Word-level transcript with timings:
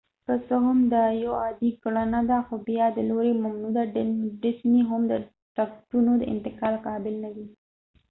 که 0.25 0.33
څه 0.47 0.55
هم 0.65 0.79
دا 0.93 1.03
یو 1.23 1.33
عادي 1.43 1.71
کړنه 1.81 2.21
ده، 2.29 2.37
خو 2.47 2.55
بیا 2.67 2.87
هم 2.87 2.93
د 2.93 2.93
disney 2.95 3.07
د 3.07 3.09
لورې 3.09 3.33
ممنوع 3.43 5.07
ده: 5.11 5.17
ټکټونه 5.55 6.11
د 6.17 6.23
انتقال 6.33 6.75
قابل 6.87 7.13
ندي 7.23 7.45